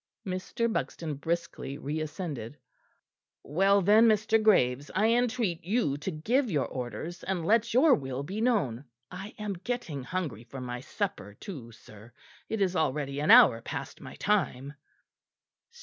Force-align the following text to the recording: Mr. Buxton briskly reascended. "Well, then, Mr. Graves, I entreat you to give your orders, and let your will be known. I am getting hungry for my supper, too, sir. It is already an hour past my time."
Mr. 0.25 0.65
Buxton 0.73 1.13
briskly 1.13 1.77
reascended. 1.77 2.57
"Well, 3.43 3.83
then, 3.83 4.07
Mr. 4.07 4.41
Graves, 4.41 4.89
I 4.95 5.09
entreat 5.09 5.63
you 5.63 5.95
to 5.97 6.09
give 6.09 6.49
your 6.49 6.65
orders, 6.65 7.23
and 7.23 7.45
let 7.45 7.71
your 7.71 7.93
will 7.93 8.23
be 8.23 8.41
known. 8.41 8.85
I 9.11 9.35
am 9.37 9.53
getting 9.53 10.01
hungry 10.01 10.43
for 10.43 10.59
my 10.59 10.79
supper, 10.79 11.35
too, 11.35 11.71
sir. 11.71 12.13
It 12.49 12.61
is 12.61 12.75
already 12.75 13.19
an 13.19 13.29
hour 13.29 13.61
past 13.61 14.01
my 14.01 14.15
time." 14.15 14.73